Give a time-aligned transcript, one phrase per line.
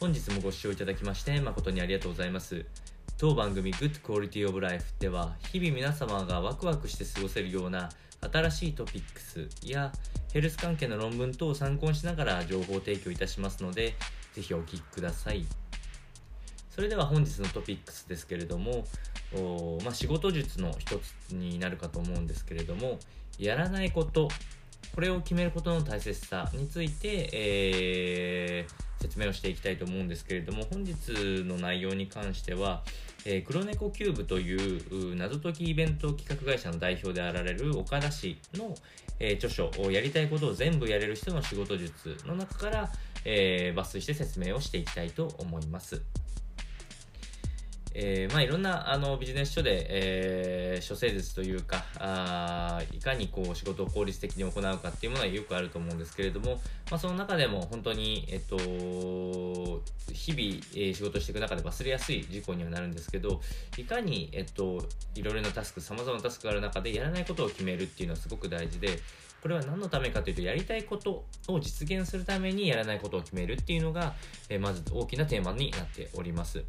[0.00, 2.64] 本日もご視聴いただきまして誠にありがとうございます。
[3.16, 7.88] 当番組 Good Quality of Life では日々皆様がワクワクして過ごせるような
[8.32, 9.90] 新しいトピックスや
[10.32, 13.96] ヘルス関係の論文等を参考にしながら情報提供いたしますので
[14.34, 15.44] ぜひお聞きください。
[16.70, 18.84] それでは本日のトピックスですけれども
[19.34, 20.96] お、まあ、仕事術の一
[21.28, 23.00] つになるかと思うんですけれども
[23.36, 24.28] やらないこと
[24.94, 28.37] これを決めることの大切さについて、えー、
[29.18, 30.94] 説明をしていきたいと思うんですけれども本日
[31.44, 32.82] の内容に関しては、
[33.24, 38.74] えー、黒猫キューブという謎解きイベント企画会社の代表であられる岡田氏の、
[39.18, 42.90] えー、著書をやりたいことを全部やれる人の仕事術の中から、
[43.24, 46.00] えー、抜粋して説明をしていきたいと思います。
[47.94, 59.80] えー、まあ、いろんなあのビジネス書で、えー、処世術というかあいかにこう仕事を効率的に行うかっていうものはよくあると思うんですけれども、まあ、その中でも本当に、えっと、日々、
[60.74, 63.40] えー、仕事していく中で忘れやすい事項にはなるんですけど
[63.76, 64.82] いかに、えっと、
[65.14, 68.98] いろいろなタスクさまざまなタスクがある中でやらないことを決めるっていうのはすごく大事で
[69.40, 74.14] これは何のためかというとやりたいことを実現するためにやらないことを決めるっていうのが、
[74.48, 76.64] えまず大きなテーマになっております。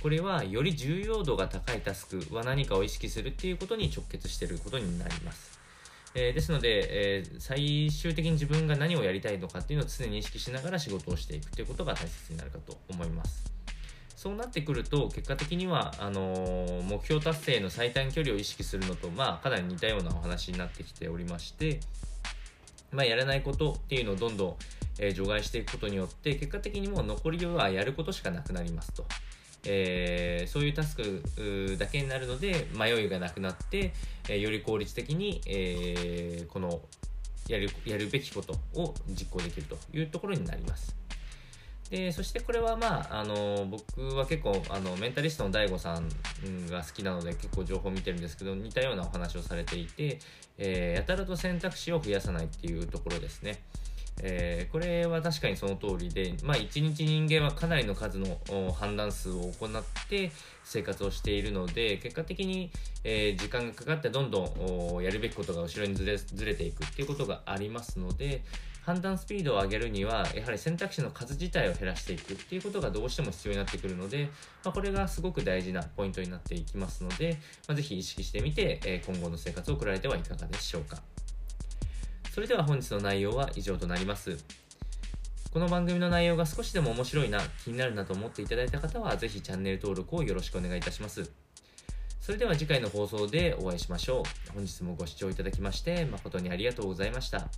[0.00, 5.60] これはより重要度が高いタスクは何かを意識するっていうことに直結していることになります。
[6.14, 13.52] えー、ですので、えー、最終的に自分が何をやりたいのかっていうのを常に意識しながら仕事をしていくということが大切になるかと思います。
[14.16, 21.80] そうなってくると、結果的には、あのー、目標達成の最短距離を意識するのと、まあ、かなり似たようなお話になってきておりまして、
[22.90, 24.56] まあ、やらないことっていうのをどんどん、
[24.98, 29.06] え、除外していくことによって、結果的にもう残りはやることしかなくなりますと。
[29.64, 33.92] えー、そういうタスクだけになるので迷いがなくなって、
[34.28, 36.80] えー、より効率的に、えー、この
[37.48, 40.96] やるやるべきことを実行できるというところになります。
[41.90, 46.08] でそしてこれはまあ、あの僕は結構あのメンタリストの DAIGO さん
[46.68, 50.20] が好きなので結構情報を見てるんですけど似たようなお話をされていて、
[50.56, 53.60] えやたらと選択肢を増やさないっていうところですね。
[54.22, 58.38] えー、これは確かにその通りで、まあ、1日人間はかなりの数の
[58.72, 60.30] 判断数を行って
[60.64, 62.70] 生活をしているので結果的に、
[63.04, 64.42] えー、時間がかかってどんど
[64.98, 68.42] んやるべきことが後ろにずれずれていくっていうことがありますので
[68.82, 74.28] 判断スピードを上げるにはやはり選択肢の数自体を減らしていくっていうことがどうしても必要になってくるので、
[74.64, 77.38] まあ、これがすごく大事なポイントになっていきますので、
[77.68, 81.02] まあ、ぜひ意識してみて、え今後の生活を送られてはいかがでしょうか。
[82.32, 84.38] それでは本日の内容は以上となります。
[85.52, 91.28] この番組の内容が少しでも面白いな、気になるなと思っていただいた方は、ぜひチャンネル登録をよろしくお願いいたします。
[92.20, 94.52] それでは次回の放送でお会いしましょう。
[94.52, 97.48] 本日もご視聴いただきまして誠にありがとうございました。